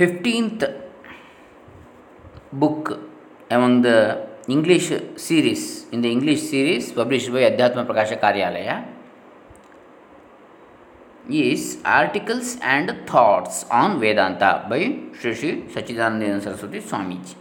15th 0.00 0.62
book 2.52 2.98
among 3.50 3.82
the 3.82 4.26
English 4.48 4.86
series, 5.16 5.84
in 5.92 6.00
the 6.00 6.10
English 6.10 6.40
series 6.40 6.90
published 6.92 7.30
by 7.30 7.40
Adhyatma 7.48 7.86
Prakasha 7.86 8.18
Karyalaya, 8.18 8.76
is 11.28 11.78
Articles 11.84 12.56
and 12.62 13.06
Thoughts 13.06 13.64
on 13.70 14.00
Vedanta 14.00 14.64
by 14.70 14.80
Sri 15.18 15.34
Sri 15.34 15.52
Sachidananda 15.74 16.42
Saraswati 16.42 16.80
Swamiji. 16.80 17.34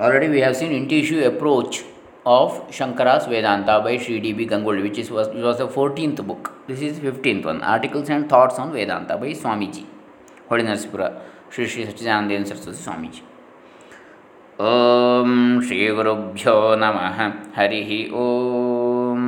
Already 0.00 0.28
we 0.28 0.40
have 0.40 0.56
seen 0.56 0.72
intuitive 0.72 1.32
approach 1.32 1.84
of 2.26 2.60
Shankara's 2.70 3.26
Vedanta 3.26 3.80
by 3.80 3.96
Sri 3.98 4.18
D.B. 4.18 4.46
Gangolli, 4.46 4.82
which 4.82 4.98
is, 4.98 5.10
was 5.10 5.28
the 5.28 5.68
14th 5.68 6.26
book. 6.26 6.57
This 6.68 6.82
is 6.88 6.98
fifteenth 7.00 7.46
one 7.46 7.60
articles 7.74 8.10
and 8.10 8.26
thoughts 8.28 8.60
on 8.60 8.70
Vedanta 8.70 9.12
by 9.22 9.30
Swamiji 9.34 9.84
Holenarasipur 10.48 11.02
Shri 11.54 11.66
Shri 11.66 11.82
Sacchidanandendra 11.84 12.48
Saraswati 12.52 12.82
Swamiji 12.82 13.22
ಓಂ 14.68 15.30
ಶ್ರೀ 15.66 15.78
ಗುರುಭ್ಯೋ 15.88 16.56
ನಮಃ 16.74 17.18
ಹರಿ 17.58 18.00
ಓಂ 18.24 19.22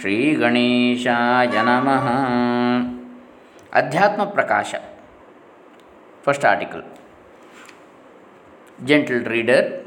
ಶ್ರೀ 0.00 0.34
ಗಣೇಶಾಯ 0.34 1.62
ನಮಃ 1.62 2.08
Adhyatma 3.72 4.24
Prakasha 4.24 4.74
first 6.26 6.44
article 6.44 6.84
gentle 8.78 9.20
reader. 9.20 9.84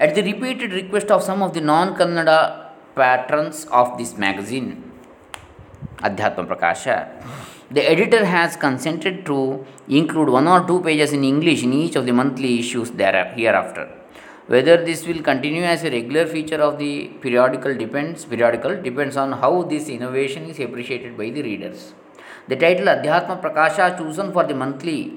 At 0.00 0.14
the 0.14 0.22
repeated 0.22 0.72
request 0.72 1.10
of 1.10 1.22
some 1.22 1.42
of 1.42 1.54
the 1.54 1.60
non 1.60 1.94
Kannada 1.94 2.38
patrons 2.94 3.66
of 3.70 3.98
this 3.98 4.16
magazine, 4.16 4.68
Adhyatma 5.98 6.46
Prakasha, 6.46 7.08
the 7.70 7.82
editor 7.90 8.24
has 8.24 8.56
consented 8.56 9.24
to 9.26 9.64
include 9.88 10.28
one 10.28 10.46
or 10.46 10.66
two 10.66 10.80
pages 10.80 11.12
in 11.12 11.24
English 11.24 11.62
in 11.62 11.72
each 11.72 11.96
of 11.96 12.06
the 12.06 12.12
monthly 12.12 12.58
issues 12.58 12.90
hereafter. 12.90 13.88
Whether 14.46 14.84
this 14.84 15.06
will 15.06 15.22
continue 15.22 15.62
as 15.62 15.84
a 15.84 15.90
regular 15.90 16.26
feature 16.26 16.60
of 16.60 16.78
the 16.78 17.08
periodical 17.22 17.74
depends 17.74 18.26
periodical 18.26 18.80
depends 18.82 19.16
on 19.16 19.32
how 19.32 19.62
this 19.62 19.88
innovation 19.88 20.44
is 20.44 20.60
appreciated 20.60 21.16
by 21.16 21.30
the 21.30 21.42
readers. 21.42 21.94
The 22.48 22.56
title 22.56 22.86
Adhyatma 22.86 23.40
Prakasha 23.40 23.96
chosen 23.96 24.32
for 24.32 24.44
the 24.44 24.54
monthly 24.54 25.14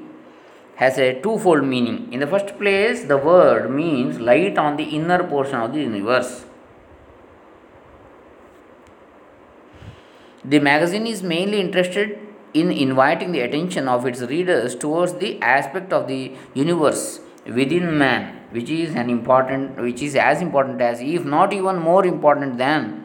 has 0.76 0.98
a 0.98 1.20
twofold 1.22 1.66
meaning. 1.66 2.14
In 2.14 2.22
the 2.22 2.28
first 2.28 2.58
place, 2.58 3.04
the 3.04 3.18
word 3.18 3.70
means 3.70 4.20
light 4.20 4.58
on 4.58 4.78
the 4.78 4.84
inner 4.84 5.24
portion 5.24 5.56
of 5.56 5.74
the 5.74 5.82
universe. 5.82 6.46
The 10.52 10.60
magazine 10.60 11.06
is 11.08 11.22
mainly 11.24 11.60
interested 11.60 12.20
in 12.54 12.72
inviting 12.72 13.34
the 13.34 13.42
attention 13.42 13.90
of 13.90 14.06
its 14.06 14.22
readers 14.22 14.76
towards 14.76 15.16
the 15.16 15.42
aspect 15.42 15.92
of 15.92 16.08
the 16.08 16.32
universe 16.54 17.20
within 17.46 17.98
man, 17.98 18.40
which 18.52 18.70
is 18.70 18.96
an 18.96 19.10
important, 19.10 19.76
which 19.82 20.02
is 20.02 20.16
as 20.16 20.42
important 20.42 20.80
as, 20.80 21.02
if 21.02 21.26
not 21.26 21.52
even 21.52 21.80
more 21.80 22.06
important 22.06 22.58
than, 22.58 23.04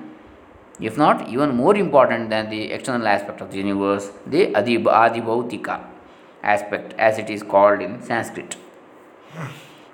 if 0.79 0.97
not 0.97 1.29
even 1.29 1.57
more 1.57 1.75
important 1.75 2.31
than 2.31 2.49
the 2.49 2.71
external 2.71 3.09
aspect 3.09 3.41
of 3.41 3.51
the 3.51 3.59
universe, 3.59 4.13
the 4.25 4.47
Adibhautika 4.53 5.85
aspect, 6.45 6.95
as 6.97 7.19
it 7.19 7.29
is 7.29 7.43
called 7.43 7.83
in 7.83 8.01
Sanskrit. 8.03 8.55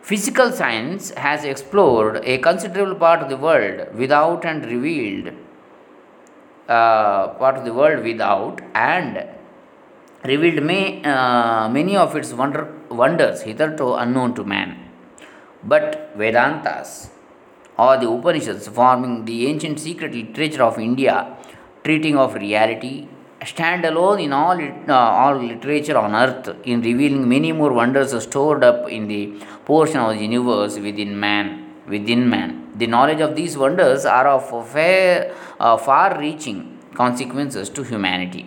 Physical 0.02 0.52
science 0.52 1.12
has 1.12 1.44
explored 1.44 2.20
a 2.24 2.36
considerable 2.36 2.94
part 2.94 3.22
of 3.22 3.30
the 3.30 3.38
world 3.38 3.94
without 3.94 4.44
and 4.44 4.66
revealed 4.66 5.32
part 6.68 7.56
of 7.58 7.64
the 7.64 7.72
world 7.72 8.04
without 8.04 8.60
and 8.74 9.26
revealed 10.24 10.62
may, 10.62 11.02
uh, 11.02 11.68
many 11.68 11.96
of 11.96 12.14
its 12.16 12.32
wonder, 12.32 12.72
wonders 12.90 13.42
hitherto 13.42 13.94
unknown 13.94 14.34
to 14.34 14.44
man. 14.44 14.76
But 15.64 16.16
Vedantas, 16.18 17.08
or 17.78 17.96
the 17.96 18.08
Upanishads, 18.08 18.68
forming 18.68 19.24
the 19.24 19.46
ancient 19.46 19.80
secret 19.80 20.12
literature 20.12 20.62
of 20.62 20.78
India, 20.78 21.36
treating 21.84 22.16
of 22.16 22.34
reality, 22.34 23.08
stand 23.44 23.84
alone 23.84 24.18
in 24.20 24.32
all, 24.32 24.60
uh, 24.60 24.92
all 24.92 25.36
literature 25.36 25.96
on 25.96 26.14
earth 26.14 26.56
in 26.64 26.82
revealing 26.82 27.28
many 27.28 27.52
more 27.52 27.72
wonders 27.72 28.20
stored 28.22 28.64
up 28.64 28.88
in 28.90 29.08
the 29.08 29.32
portion 29.64 29.98
of 29.98 30.14
the 30.14 30.22
universe 30.22 30.76
within 30.78 31.18
man. 31.18 31.64
Within 31.86 32.28
man, 32.28 32.67
the 32.78 32.86
knowledge 32.86 33.20
of 33.20 33.34
these 33.34 33.56
wonders 33.58 34.04
are 34.04 34.28
of 34.28 34.52
uh, 34.76 35.76
far-reaching 35.76 36.78
consequences 36.94 37.68
to 37.70 37.82
humanity. 37.82 38.46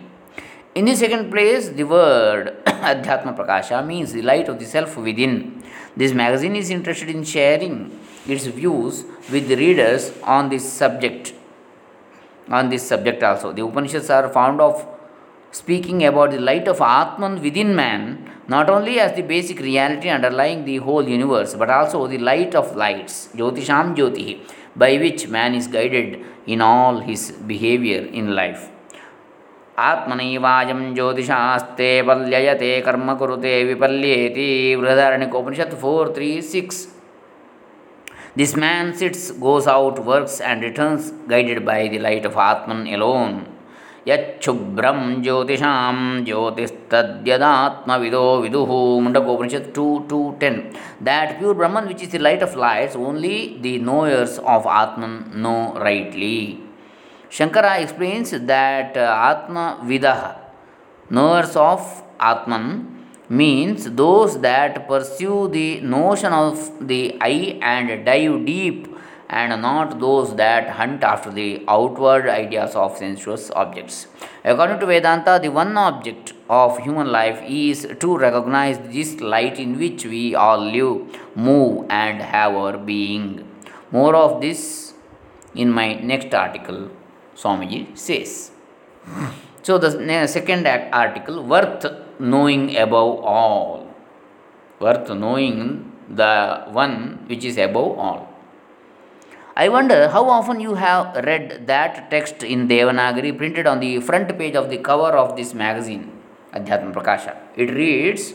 In 0.74 0.86
the 0.86 0.96
second 0.96 1.30
place, 1.30 1.68
the 1.68 1.84
word 1.84 2.56
Adhyatma 2.66 3.36
Prakasha 3.36 3.86
means 3.86 4.12
the 4.12 4.22
light 4.22 4.48
of 4.48 4.58
the 4.58 4.64
self 4.64 4.96
within. 4.96 5.62
This 5.94 6.12
magazine 6.12 6.56
is 6.56 6.70
interested 6.70 7.10
in 7.10 7.24
sharing 7.24 7.98
its 8.26 8.46
views 8.46 9.04
with 9.30 9.48
the 9.48 9.56
readers 9.56 10.12
on 10.22 10.48
this 10.48 10.70
subject. 10.72 11.34
On 12.48 12.70
this 12.70 12.86
subject 12.88 13.22
also, 13.22 13.52
the 13.52 13.62
Upanishads 13.62 14.08
are 14.08 14.28
fond 14.30 14.60
of 14.60 14.86
speaking 15.52 16.04
about 16.04 16.30
the 16.30 16.40
light 16.40 16.66
of 16.66 16.80
Atman 16.92 17.34
within 17.40 17.74
man, 17.74 18.02
not 18.48 18.68
only 18.68 18.98
as 18.98 19.14
the 19.14 19.22
basic 19.24 19.58
reality 19.60 20.08
underlying 20.08 20.64
the 20.64 20.76
whole 20.78 21.06
universe, 21.08 21.54
but 21.54 21.70
also 21.70 22.06
the 22.06 22.18
light 22.20 22.54
of 22.54 22.74
lights, 22.76 23.28
Jyotisham 23.36 23.94
Jyotihi, 23.96 24.34
by 24.76 24.96
which 24.96 25.28
man 25.28 25.54
is 25.54 25.66
guided 25.68 26.24
in 26.46 26.60
all 26.62 27.00
his 27.00 27.22
behavior 27.52 28.02
in 28.12 28.28
life. 28.34 28.62
ಆತ್ಮನೈವಾಯಂ 29.88 30.80
ಜ್ಯೋತಿಷಾಸ್ತೆ 30.96 31.86
ಪಲ್ಯಯತೆ 32.08 32.68
ಕರ್ಮ 32.86 33.10
ಕುರುತೆ 33.20 33.52
ವಿಪಲ್ಯೇತಿ 33.68 34.48
Brihadaranyakopanishad 34.80 35.72
four 35.84 36.08
three 36.16 36.28
six 36.50 36.80
this 38.40 38.54
man 38.64 38.90
sits 39.00 39.24
goes 39.46 39.68
out 39.76 40.00
works 40.10 40.36
and 40.42 40.62
returns 40.68 41.06
guided 41.32 41.62
by 41.70 41.78
the 41.94 42.00
light 42.08 42.26
of 42.30 42.38
Atman 42.50 42.84
alone 42.96 43.34
Yachubram 44.04 45.22
Jyotisham 45.22 46.26
Jyotistadyadaatmavido 46.26 48.42
Viduhu 48.42 49.00
Mundakopanishad 49.00 49.72
2 49.72 50.06
2 50.08 50.36
10. 50.40 50.72
That 51.00 51.38
pure 51.38 51.54
Brahman, 51.54 51.86
which 51.86 52.02
is 52.02 52.08
the 52.08 52.18
light 52.18 52.42
of 52.42 52.56
lights, 52.56 52.96
only 52.96 53.58
the 53.60 53.78
knowers 53.78 54.40
of 54.40 54.66
Atman 54.66 55.40
know 55.40 55.74
rightly. 55.74 56.58
Shankara 57.30 57.80
explains 57.80 58.32
that 58.32 58.96
uh, 58.96 59.30
Atma 59.30 59.78
Vidaha, 59.84 60.34
knowers 61.08 61.54
of 61.56 62.02
Atman, 62.18 62.88
means 63.28 63.88
those 63.92 64.40
that 64.40 64.88
pursue 64.88 65.46
the 65.48 65.80
notion 65.80 66.32
of 66.32 66.72
the 66.86 67.16
I 67.20 67.58
and 67.62 68.04
dive 68.04 68.44
deep, 68.44 68.91
and 69.32 69.62
not 69.62 69.98
those 69.98 70.34
that 70.36 70.68
hunt 70.78 71.02
after 71.02 71.30
the 71.30 71.64
outward 71.66 72.28
ideas 72.28 72.74
of 72.74 72.96
sensuous 72.98 73.50
objects. 73.62 74.06
According 74.44 74.78
to 74.80 74.86
Vedanta, 74.86 75.38
the 75.42 75.48
one 75.48 75.76
object 75.76 76.34
of 76.50 76.78
human 76.78 77.10
life 77.10 77.40
is 77.46 77.86
to 78.00 78.16
recognize 78.18 78.78
this 78.96 79.20
light 79.20 79.58
in 79.58 79.78
which 79.78 80.04
we 80.04 80.34
all 80.34 80.60
live, 80.60 80.96
move, 81.34 81.86
and 81.88 82.20
have 82.20 82.52
our 82.52 82.76
being. 82.76 83.48
More 83.90 84.14
of 84.14 84.40
this 84.42 84.92
in 85.54 85.70
my 85.70 85.94
next 85.94 86.34
article. 86.34 86.90
Swamiji 87.34 87.96
says. 87.96 88.50
So, 89.62 89.78
the 89.78 90.26
second 90.26 90.66
article 90.66 91.42
worth 91.42 91.86
knowing 92.18 92.76
above 92.76 93.20
all. 93.24 93.86
Worth 94.78 95.08
knowing 95.08 95.92
the 96.10 96.64
one 96.68 97.24
which 97.28 97.44
is 97.44 97.56
above 97.56 97.98
all. 97.98 98.31
I 99.55 99.69
wonder 99.69 100.09
how 100.09 100.29
often 100.29 100.59
you 100.59 100.75
have 100.75 101.15
read 101.25 101.67
that 101.67 102.11
text 102.11 102.43
in 102.43 102.67
Devanagari 102.67 103.37
printed 103.37 103.65
on 103.65 103.79
the 103.79 103.99
front 103.99 104.37
page 104.37 104.55
of 104.55 104.69
the 104.69 104.77
cover 104.77 105.17
of 105.17 105.35
this 105.35 105.53
magazine, 105.53 106.11
Adhyatma 106.53 106.93
Prakasha. 106.93 107.35
It 107.55 107.73
reads, 107.73 108.33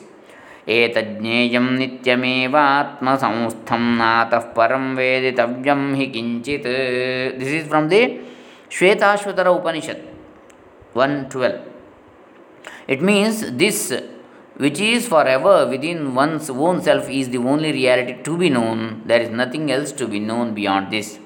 एतज्ञेयं 0.66 1.66
नित्यमेवात्मसंस्थं 1.78 3.82
नातः 3.98 4.44
परं 4.56 4.84
वेदितव्यं 4.96 5.80
हि 5.98 6.06
किञ्चित् 6.14 6.68
this 7.38 7.54
is 7.58 7.68
from 7.70 7.88
the 7.92 8.00
Shvetashvatara 8.70 9.50
Upanishad 9.58 9.98
112. 10.94 11.60
It 12.88 13.02
means 13.02 13.52
this 13.52 13.92
which 14.63 14.79
is 14.79 15.07
forever 15.07 15.67
within 15.67 16.15
one's 16.15 16.49
own 16.49 16.81
self 16.81 17.09
is 17.09 17.29
the 17.29 17.37
only 17.37 17.71
reality 17.71 18.15
to 18.23 18.37
be 18.37 18.49
known. 18.49 19.03
There 19.05 19.21
is 19.21 19.29
nothing 19.29 19.71
else 19.71 19.91
to 19.93 20.07
be 20.07 20.19
known 20.19 20.55
beyond 20.55 20.91
this. 20.91 21.19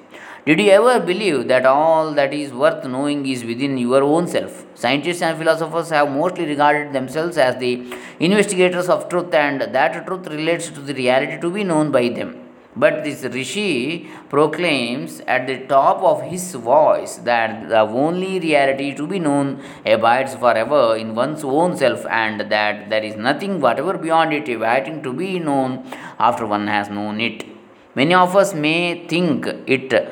Did 0.45 0.59
you 0.59 0.71
ever 0.71 0.99
believe 0.99 1.47
that 1.47 1.65
all 1.65 2.13
that 2.13 2.33
is 2.33 2.51
worth 2.51 2.83
knowing 2.83 3.25
is 3.25 3.45
within 3.45 3.77
your 3.77 4.03
own 4.03 4.27
self? 4.27 4.65
Scientists 4.73 5.21
and 5.21 5.37
philosophers 5.37 5.91
have 5.91 6.09
mostly 6.09 6.45
regarded 6.45 6.93
themselves 6.93 7.37
as 7.37 7.57
the 7.57 7.93
investigators 8.19 8.89
of 8.89 9.07
truth, 9.07 9.33
and 9.33 9.61
that 9.61 10.05
truth 10.05 10.27
relates 10.27 10.69
to 10.69 10.81
the 10.81 10.95
reality 10.95 11.39
to 11.39 11.51
be 11.51 11.63
known 11.63 11.91
by 11.91 12.09
them. 12.09 12.50
But 12.75 13.03
this 13.03 13.23
rishi 13.23 14.09
proclaims 14.29 15.21
at 15.27 15.45
the 15.45 15.57
top 15.67 16.01
of 16.01 16.21
his 16.23 16.55
voice 16.55 17.17
that 17.17 17.67
the 17.67 17.81
only 17.81 18.39
reality 18.39 18.93
to 18.95 19.05
be 19.05 19.19
known 19.19 19.61
abides 19.85 20.35
forever 20.35 20.95
in 20.95 21.13
one's 21.13 21.43
own 21.43 21.75
self 21.75 22.05
and 22.05 22.39
that 22.49 22.89
there 22.89 23.03
is 23.03 23.17
nothing 23.17 23.59
whatever 23.59 23.97
beyond 23.97 24.31
it 24.33 24.47
awaiting 24.47 25.03
to 25.03 25.11
be 25.11 25.37
known 25.37 25.83
after 26.17 26.45
one 26.45 26.67
has 26.67 26.89
known 26.89 27.19
it. 27.19 27.45
Many 27.93 28.13
of 28.13 28.37
us 28.37 28.53
may 28.53 29.05
think 29.05 29.47
it 29.67 29.93
uh, 29.93 30.09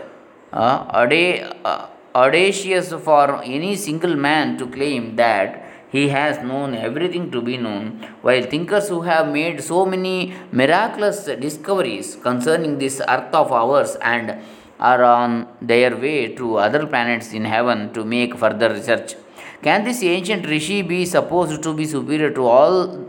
uh, 0.51 1.87
audacious 2.13 2.91
for 2.91 3.41
any 3.43 3.77
single 3.77 4.15
man 4.17 4.57
to 4.57 4.67
claim 4.67 5.15
that 5.15 5.68
he 5.91 6.09
has 6.09 6.37
known 6.43 6.75
everything 6.75 7.31
to 7.31 7.41
be 7.41 7.57
known, 7.57 8.05
while 8.21 8.43
thinkers 8.43 8.89
who 8.89 9.01
have 9.01 9.27
made 9.31 9.63
so 9.63 9.85
many 9.85 10.33
miraculous 10.51 11.25
discoveries 11.25 12.15
concerning 12.15 12.77
this 12.77 13.01
earth 13.07 13.33
of 13.33 13.51
ours 13.51 13.97
and 14.01 14.39
are 14.79 15.03
on 15.03 15.47
their 15.61 15.95
way 15.97 16.33
to 16.35 16.57
other 16.57 16.85
planets 16.85 17.33
in 17.33 17.45
heaven 17.45 17.91
to 17.93 18.05
make 18.05 18.35
further 18.37 18.69
research. 18.69 19.15
Can 19.61 19.83
this 19.83 20.01
ancient 20.03 20.47
rishi 20.47 20.81
be 20.81 21.05
supposed 21.05 21.61
to 21.63 21.73
be 21.73 21.85
superior 21.85 22.31
to 22.31 22.45
all 22.45 23.05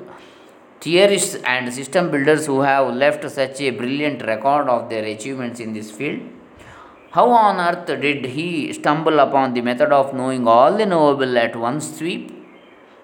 theorists 0.80 1.36
and 1.44 1.72
system 1.72 2.10
builders 2.10 2.46
who 2.46 2.62
have 2.62 2.94
left 2.94 3.30
such 3.30 3.60
a 3.60 3.70
brilliant 3.70 4.26
record 4.26 4.68
of 4.68 4.88
their 4.88 5.04
achievements 5.04 5.60
in 5.60 5.72
this 5.74 5.90
field? 5.90 6.20
How 7.12 7.28
on 7.28 7.60
earth 7.60 7.86
did 7.86 8.24
he 8.24 8.72
stumble 8.72 9.18
upon 9.20 9.52
the 9.54 9.60
method 9.60 9.92
of 9.92 10.14
knowing 10.14 10.48
all 10.48 10.76
the 10.76 10.86
knowable 10.86 11.36
at 11.36 11.54
one 11.54 11.80
sweep? 11.80 12.39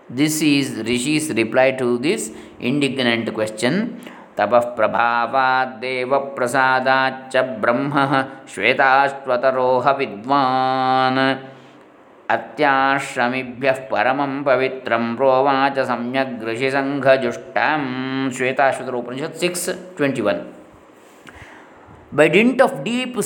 This 0.08 0.41
is 0.41 0.87
Rishi's 0.87 1.31
reply 1.31 1.73
to 1.73 1.99
this 1.99 2.31
indignant 2.61 3.35
question. 3.35 4.00
तपः 4.38 4.61
प्रभावाद्देवप्रसादाच्च 4.76 7.37
ब्रह्मः 7.61 8.12
श्वेताश्वतरोह 8.53 9.87
विद्वान् 9.99 11.20
अत्याश्रमिभ्यः 12.35 13.79
परमं 13.93 14.32
पवित्रं 14.44 15.05
प्रोवाच 15.17 15.79
सम्यग् 15.91 16.44
ऋषिसङ्घजुष्टां 16.49 17.81
Shvetashvataropanishad 18.37 19.41
six 19.43 19.69
twenty 19.97 20.23
one 20.29 20.43
By 22.12 22.29
dint 22.29 22.61
of 22.61 22.85
deep, 22.85 23.17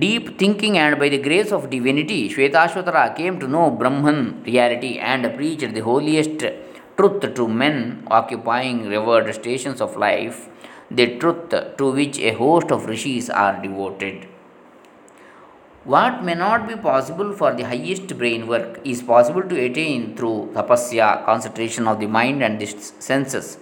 deep 0.00 0.38
thinking 0.38 0.78
and 0.78 0.98
by 0.98 1.10
the 1.10 1.18
grace 1.18 1.52
of 1.52 1.68
divinity, 1.68 2.30
Shvetashvatara 2.30 3.14
came 3.14 3.38
to 3.38 3.46
know 3.46 3.70
Brahman 3.70 4.42
reality 4.44 4.98
and 4.98 5.36
preached 5.36 5.74
the 5.74 5.80
holiest 5.80 6.42
truth 6.96 7.34
to 7.34 7.46
men 7.46 8.02
occupying 8.10 8.88
revered 8.88 9.34
stations 9.34 9.82
of 9.82 9.94
life, 9.94 10.48
the 10.90 11.18
truth 11.18 11.50
to 11.76 11.92
which 11.92 12.18
a 12.18 12.32
host 12.32 12.72
of 12.72 12.86
rishis 12.86 13.28
are 13.28 13.60
devoted. 13.60 14.26
What 15.84 16.24
may 16.24 16.34
not 16.34 16.66
be 16.66 16.76
possible 16.76 17.34
for 17.34 17.52
the 17.52 17.64
highest 17.64 18.16
brain 18.16 18.46
work 18.46 18.80
is 18.84 19.02
possible 19.02 19.42
to 19.42 19.64
attain 19.66 20.16
through 20.16 20.52
tapasya, 20.54 21.26
concentration 21.26 21.86
of 21.86 22.00
the 22.00 22.06
mind 22.06 22.42
and 22.42 22.58
the 22.58 22.66
senses. 22.66 23.58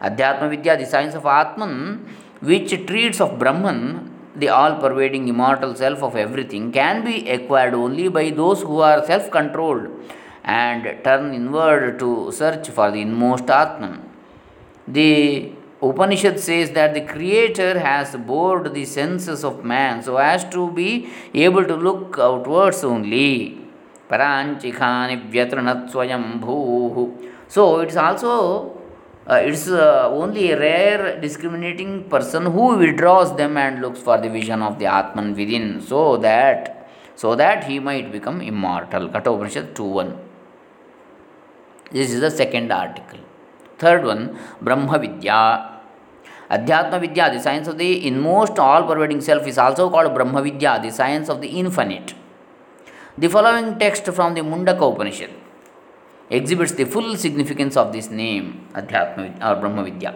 Adhyatma 0.00 0.50
Vidya, 0.50 0.76
the 0.76 0.84
science 0.84 1.14
of 1.14 1.24
Atman, 1.26 2.08
which 2.40 2.70
treats 2.86 3.20
of 3.20 3.38
Brahman, 3.38 4.14
the 4.36 4.48
all 4.48 4.76
pervading 4.76 5.28
immortal 5.28 5.74
self 5.74 6.02
of 6.02 6.14
everything, 6.16 6.72
can 6.72 7.04
be 7.04 7.28
acquired 7.28 7.74
only 7.74 8.08
by 8.08 8.30
those 8.30 8.62
who 8.62 8.80
are 8.80 9.04
self 9.04 9.30
controlled 9.30 9.88
and 10.44 10.82
turn 11.04 11.34
inward 11.34 11.98
to 11.98 12.30
search 12.32 12.68
for 12.68 12.90
the 12.90 13.00
inmost 13.00 13.50
Atman. 13.50 14.02
The 14.86 15.52
Upanishad 15.82 16.38
says 16.40 16.70
that 16.70 16.94
the 16.94 17.02
Creator 17.02 17.78
has 17.80 18.14
bored 18.16 18.72
the 18.72 18.84
senses 18.84 19.44
of 19.44 19.64
man 19.64 20.02
so 20.02 20.16
as 20.16 20.44
to 20.50 20.70
be 20.70 21.08
able 21.34 21.64
to 21.64 21.74
look 21.74 22.16
outwards 22.18 22.82
only. 22.84 23.58
Paranchikhani 24.08 25.30
vyatranat 25.30 25.90
swayam 25.90 26.40
So 27.48 27.80
it's 27.80 27.96
also 27.96 28.80
uh, 29.28 29.34
it's 29.34 29.66
uh, 29.68 30.08
only 30.08 30.52
a 30.52 30.58
rare 30.58 31.20
discriminating 31.20 32.04
person 32.04 32.46
who 32.46 32.76
withdraws 32.76 33.36
them 33.36 33.56
and 33.56 33.80
looks 33.80 34.00
for 34.00 34.18
the 34.18 34.28
vision 34.28 34.62
of 34.62 34.78
the 34.78 34.86
Atman 34.86 35.34
within 35.34 35.80
so 35.80 36.16
that 36.18 36.88
so 37.16 37.34
that 37.34 37.64
he 37.64 37.78
might 37.78 38.12
become 38.12 38.40
immortal. 38.40 39.08
Kathopanishad 39.08 39.74
2.1 39.74 40.16
This 41.90 42.12
is 42.12 42.20
the 42.20 42.30
second 42.30 42.70
article. 42.70 43.18
Third 43.78 44.04
one, 44.04 44.38
Brahma 44.60 44.98
Vidya. 44.98 45.72
Adhyatma 46.50 47.00
Vidya, 47.00 47.30
the 47.32 47.40
science 47.40 47.66
of 47.66 47.78
the 47.78 48.06
inmost 48.06 48.58
all 48.58 48.86
pervading 48.86 49.20
self, 49.20 49.46
is 49.46 49.58
also 49.58 49.90
called 49.90 50.14
Brahma 50.14 50.42
Vidya, 50.42 50.78
the 50.80 50.90
science 50.90 51.28
of 51.28 51.40
the 51.40 51.48
infinite. 51.48 52.14
The 53.18 53.28
following 53.28 53.78
text 53.78 54.04
from 54.06 54.34
the 54.34 54.42
Mundaka 54.42 54.92
Upanishad 54.92 55.30
exhibits 56.30 56.72
the 56.72 56.84
full 56.84 57.16
significance 57.16 57.76
of 57.76 57.92
this 57.92 58.10
name, 58.10 58.68
Adhyatma 58.74 59.42
or 59.42 59.60
Brahma 59.60 59.84
Vidya. 59.84 60.14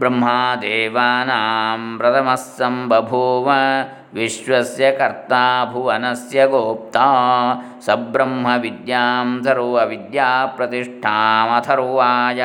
ब्रह्मादेवानां 0.00 1.80
प्रथमः 1.98 2.36
सम्बभूव 2.40 3.48
विश्वस्य 4.16 4.90
कर्ता 4.98 5.40
भुवनस्य 5.72 6.46
गोप्ता 6.52 7.06
सब्रह्मविद्यां 7.86 9.26
सर्वविद्याप्रतिष्ठामथर्वाय 9.46 12.40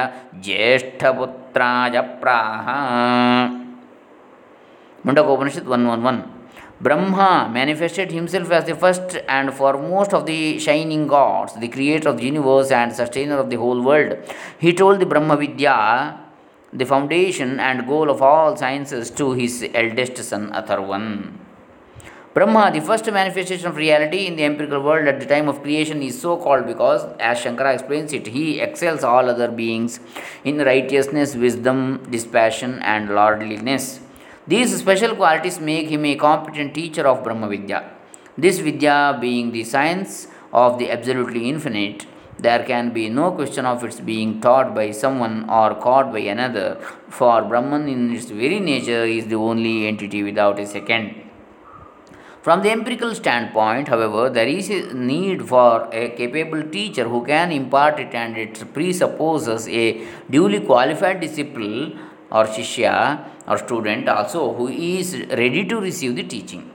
ज्येष्ठपुत्राय 0.45 1.95
प्राह 2.21 2.67
Mundakopanishad 5.05 5.69
one 5.73 5.87
one 5.91 6.05
one 6.07 6.21
Brahma 6.85 7.49
manifested 7.51 8.11
himself 8.11 8.51
as 8.51 8.65
the 8.65 8.75
first 8.75 9.17
and 9.27 9.51
foremost 9.51 10.13
of 10.13 10.27
the 10.27 10.59
shining 10.59 11.07
gods, 11.07 11.53
the 11.55 11.67
creator 11.67 12.09
of 12.09 12.17
the 12.17 12.25
universe 12.25 12.69
and 12.69 12.93
sustainer 12.93 13.37
of 13.39 13.49
the 13.49 13.55
whole 13.55 13.81
world. 13.81 14.19
He 14.59 14.71
told 14.71 14.99
the 14.99 15.07
Brahma 15.07 15.35
Vidya, 15.35 16.19
the 16.71 16.85
foundation 16.85 17.59
and 17.59 17.87
goal 17.87 18.11
of 18.11 18.21
all 18.21 18.55
sciences, 18.55 19.09
to 19.11 19.31
his 19.31 19.65
eldest 19.73 20.17
son 20.17 20.51
Atharvan. 20.51 21.33
Brahma, 22.35 22.69
the 22.71 22.81
first 22.81 23.11
manifestation 23.11 23.65
of 23.65 23.77
reality 23.77 24.27
in 24.27 24.35
the 24.35 24.43
empirical 24.43 24.83
world 24.83 25.07
at 25.07 25.19
the 25.19 25.25
time 25.25 25.47
of 25.47 25.63
creation, 25.63 26.03
is 26.03 26.21
so 26.21 26.37
called 26.37 26.67
because, 26.67 27.03
as 27.19 27.39
Shankara 27.39 27.73
explains 27.73 28.13
it, 28.13 28.27
he 28.27 28.59
excels 28.59 29.03
all 29.03 29.27
other 29.27 29.49
beings 29.49 29.99
in 30.43 30.59
righteousness, 30.59 31.33
wisdom, 31.33 32.05
dispassion, 32.11 32.79
and 32.83 33.15
lordliness. 33.15 34.01
These 34.47 34.77
special 34.77 35.15
qualities 35.15 35.59
make 35.59 35.87
him 35.89 36.05
a 36.05 36.15
competent 36.15 36.75
teacher 36.75 37.07
of 37.07 37.23
Brahma 37.23 37.47
Vidya. 37.47 37.79
This 38.37 38.59
Vidya 38.59 39.17
being 39.19 39.51
the 39.51 39.63
science 39.63 40.27
of 40.53 40.77
the 40.77 40.91
absolutely 40.91 41.49
infinite, 41.49 42.05
there 42.37 42.63
can 42.63 42.93
be 42.93 43.09
no 43.09 43.31
question 43.31 43.65
of 43.65 43.83
its 43.83 43.99
being 43.99 44.39
taught 44.41 44.75
by 44.75 44.91
someone 44.91 45.49
or 45.49 45.73
caught 45.73 46.11
by 46.13 46.19
another, 46.19 46.77
for 47.09 47.41
Brahman 47.41 47.87
in 47.87 48.13
its 48.13 48.25
very 48.25 48.59
nature 48.59 49.03
is 49.03 49.25
the 49.25 49.35
only 49.35 49.87
entity 49.87 50.21
without 50.21 50.59
a 50.59 50.67
second. 50.67 51.23
From 52.43 52.61
the 52.61 52.69
empirical 52.69 53.15
standpoint, 53.15 53.87
however, 53.87 54.29
there 54.29 54.47
is 54.47 54.69
a 54.69 54.93
need 54.93 55.47
for 55.47 55.89
a 55.91 56.09
capable 56.09 56.61
teacher 56.61 57.09
who 57.09 57.25
can 57.25 57.51
impart 57.51 57.99
it, 57.99 58.13
and 58.13 58.37
it 58.37 58.71
presupposes 58.75 59.67
a 59.67 60.05
duly 60.29 60.59
qualified 60.59 61.19
disciple 61.19 61.93
or 62.31 62.45
shishya 62.45 63.27
or 63.47 63.57
student 63.57 64.07
also 64.07 64.53
who 64.53 64.67
is 64.67 65.15
ready 65.29 65.65
to 65.65 65.79
receive 65.79 66.15
the 66.15 66.23
teaching. 66.23 66.71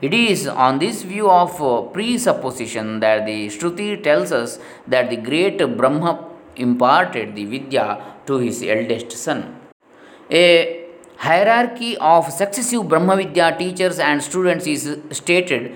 It 0.00 0.14
is 0.14 0.46
on 0.46 0.78
this 0.78 1.02
view 1.02 1.28
of 1.28 1.60
uh, 1.60 1.82
presupposition 1.82 3.00
that 3.00 3.26
the 3.26 3.48
Shruti 3.48 4.00
tells 4.00 4.30
us 4.30 4.60
that 4.86 5.10
the 5.10 5.16
great 5.16 5.58
Brahma 5.76 6.24
imparted 6.54 7.34
the 7.34 7.44
Vidya 7.44 8.00
to 8.26 8.38
his 8.38 8.62
eldest 8.62 9.10
son. 9.12 9.60
A 10.30 10.84
hierarchy 11.16 11.96
of 11.96 12.32
successive 12.32 12.88
Brahma 12.88 13.16
Vidya 13.16 13.56
teachers 13.58 13.98
and 13.98 14.22
students 14.22 14.68
is 14.68 14.98
stated 15.10 15.72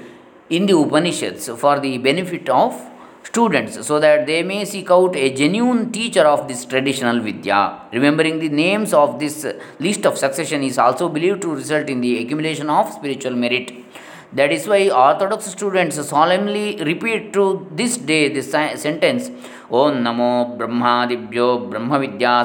in 0.51 0.67
the 0.67 0.77
Upanishads 0.77 1.49
for 1.49 1.81
the 1.81 1.99
benefit 1.99 2.49
of 2.49 2.81
students 3.25 3.87
so 3.87 3.99
that 4.01 4.27
they 4.27 4.43
may 4.43 4.65
seek 4.65 4.91
out 4.91 5.15
a 5.17 5.31
genuine 5.33 5.91
teacher 5.93 6.23
of 6.23 6.49
this 6.49 6.65
traditional 6.65 7.21
Vidya. 7.21 7.81
Remembering 7.93 8.39
the 8.39 8.49
names 8.49 8.93
of 8.93 9.19
this 9.19 9.47
list 9.79 10.05
of 10.07 10.19
succession 10.19 10.63
is 10.63 10.79
also 10.79 11.09
believed 11.09 11.43
to 11.43 11.55
result 11.55 11.89
in 11.89 12.01
the 12.01 12.19
accumulation 12.23 12.69
of 12.71 12.93
spiritual 12.93 13.33
merit. 13.33 13.73
That 14.35 14.51
is 14.51 14.67
why 14.67 14.89
Orthodox 14.89 15.45
students 15.45 15.97
solemnly 16.09 16.83
repeat 16.83 17.33
to 17.35 17.67
this 17.71 17.99
day 17.99 18.29
this 18.31 18.51
sentence 18.51 19.31
Vidya 19.71 19.99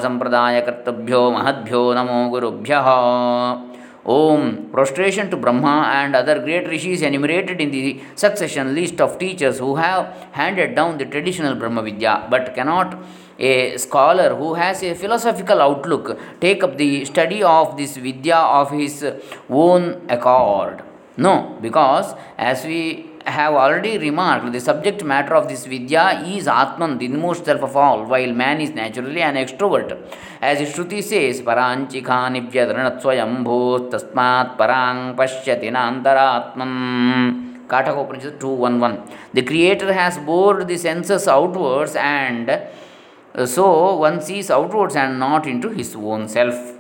Sampradaya 0.04 0.66
Kartabhyo 0.68 1.32
Mahadbhyo 1.36 1.96
Namo 1.96 2.30
Gurubhyaha 2.34 3.77
Om. 4.08 4.70
Prostration 4.72 5.30
to 5.30 5.38
Brahma 5.38 5.92
and 5.94 6.16
other 6.16 6.40
great 6.40 6.68
rishis 6.68 7.02
enumerated 7.02 7.60
in 7.60 7.72
the 7.72 8.02
succession 8.16 8.74
list 8.74 9.02
of 9.02 9.20
teachers 9.20 9.60
who 9.60 9.76
have 9.76 10.30
handed 10.32 10.76
down 10.76 10.98
the 10.98 11.06
traditional 11.06 11.56
Brahma 11.56 11.82
Vidya 11.82 12.26
but 12.30 12.56
cannot 12.56 12.98
a 13.38 13.78
scholar 13.78 14.34
who 14.36 14.54
has 14.54 14.82
a 14.82 14.96
philosophical 14.96 15.62
outlook 15.62 16.18
take 16.40 16.64
up 16.64 16.78
the 16.78 17.04
study 17.06 17.44
of 17.44 17.76
this 17.76 17.98
Vidya 17.98 18.38
of 18.38 18.72
his 18.72 19.06
own 19.50 20.02
accord. 20.10 20.84
No, 21.18 21.58
because 21.62 22.16
as 22.38 22.64
we 22.64 23.07
have 23.28 23.54
already 23.54 23.98
remarked, 23.98 24.52
the 24.52 24.60
subject 24.60 25.04
matter 25.04 25.36
of 25.36 25.48
this 25.48 25.66
Vidya 25.66 26.24
is 26.26 26.48
Atman, 26.48 26.98
the 26.98 27.06
inmost 27.06 27.46
self 27.46 27.62
of 27.62 27.76
all, 27.76 28.06
while 28.06 28.34
man 28.34 28.62
is 28.62 28.72
naturally 28.72 29.22
an 29.22 29.36
extrovert. 29.36 29.98
As 30.42 30.60
Shruti 30.60 31.04
says, 31.04 31.42
Paranchikha 31.42 32.20
nivyadranatsvayambho 32.36 33.90
tasmat 33.92 34.58
parang 34.58 35.16
pashyati 35.16 35.70
nantaratman. 35.72 37.68
Kathaka 37.68 38.02
Upanishad 38.02 38.40
2.1.1 38.40 39.12
The 39.34 39.42
Creator 39.44 39.92
has 39.92 40.18
bored 40.18 40.68
the 40.70 40.78
senses 40.78 41.28
outwards 41.28 41.98
and 41.98 42.50
uh, 42.50 43.46
so 43.46 43.98
one 43.98 44.22
sees 44.22 44.50
outwards 44.50 44.96
and 44.96 45.20
not 45.20 45.46
into 45.46 45.70
his 45.70 45.94
own 45.96 46.30
self. 46.30 46.77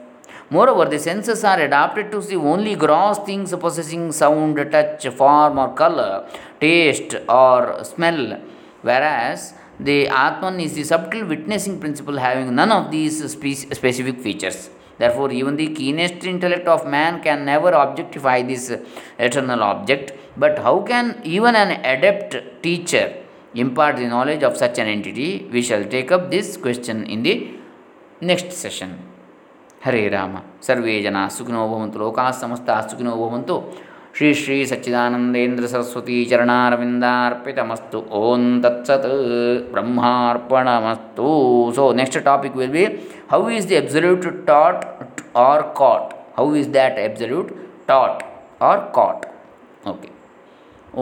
Moreover, 0.50 0.86
the 0.86 0.98
senses 0.98 1.44
are 1.44 1.60
adapted 1.60 2.10
to 2.12 2.22
see 2.22 2.38
only 2.38 2.76
gross 2.76 3.18
things 3.20 3.54
possessing 3.56 4.12
sound, 4.14 4.56
touch, 4.72 5.06
form, 5.10 5.60
or 5.60 5.74
color, 5.74 6.26
taste, 6.62 7.16
or 7.28 7.84
smell, 7.84 8.40
whereas 8.82 9.54
the 9.80 10.08
Atman 10.08 10.60
is 10.62 10.74
the 10.74 10.86
subtle 10.86 11.26
witnessing 11.26 11.80
principle 11.80 12.18
having 12.18 12.56
none 12.56 12.72
of 12.72 12.92
these 12.92 13.30
spe- 13.30 13.74
specific 13.74 14.22
features. 14.22 14.70
Therefore, 14.98 15.32
even 15.32 15.58
the 15.58 15.68
keenest 15.68 16.24
intellect 16.24 16.68
of 16.68 16.88
man 16.88 17.22
can 17.22 17.46
never 17.46 17.70
objectify 17.70 18.42
this 18.42 18.72
eternal 19.20 19.62
object. 19.62 20.14
But 20.38 20.60
how 20.60 20.82
can 20.82 21.22
even 21.24 21.56
an 21.56 21.72
adept 21.86 22.64
teacher 22.64 23.16
impart 23.54 23.98
the 23.98 24.08
knowledge 24.08 24.44
of 24.44 24.58
such 24.58 24.80
an 24.80 24.88
entity? 24.88 25.48
We 25.52 25.62
shall 25.62 25.84
take 25.84 26.12
up 26.12 26.32
this 26.32 26.58
question 26.58 27.06
in 27.06 27.22
the 27.22 27.52
next 28.22 28.54
session. 28.54 29.17
Hare 29.88 30.06
Rama. 30.16 30.36
ಸರ್ವೇ 30.68 30.96
ಜನ 31.08 31.18
ಸುಖಿನೋ 31.36 31.62
ಭವಂತು. 31.74 31.98
ಲೋಕಾ 32.06 32.26
ಸಮಸ್ತ 32.42 32.70
ಸುಖಿನೋ 32.90 33.14
ಭವಂತು. 33.22 33.56
ಶ್ರೀ 34.18 34.30
ಶ್ರೀ 34.42 34.56
ಸಚ್ಚಿದಾನಂದೇಂದ್ರ 34.70 35.66
ಸರಸ್ವತಿ 35.74 36.16
ಚರಣಾರವಿಂದಾರ್ಪಿತಮಸ್ತು. 36.30 38.00
ಓಂ 38.20 38.44
ತತ್ಸತ್ 38.64 39.06
ಬ್ರಹ್ಮಾರ್ಪಣಮಸ್ತು. 39.74 41.28
So 41.78 41.84
next 42.00 42.20
topic 42.30 42.56
will 42.62 42.74
be 42.78 42.86
how 43.34 43.42
is 43.58 43.68
the 43.72 43.78
absolute 43.84 44.26
taught 44.52 44.82
or 45.48 45.66
caught 45.82 46.10
how 46.40 46.48
is 46.62 46.70
that 46.78 46.98
absolute 47.08 47.52
taught 47.92 48.20
or 48.70 48.84
caught 48.98 49.26
okay 49.94 50.10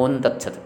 ಓಂ 0.01 0.13
ತತ್ಸತ್. 0.25 0.59